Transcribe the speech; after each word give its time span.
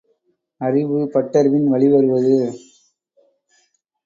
அறிவு, 0.61 0.99
பட்டறிவின் 1.13 1.67
வழி 1.67 1.89
வருவது. 1.91 2.39